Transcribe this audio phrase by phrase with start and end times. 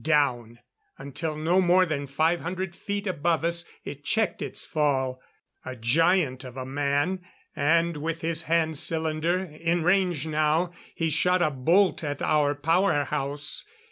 [0.03, 0.57] Down
[0.97, 5.21] until no more than five hundred feet above us it checked its fall.
[5.63, 7.19] A giant of a man;
[7.55, 13.03] and with his hand cylinder in range now he shot a bolt at our power
[13.03, 13.63] house.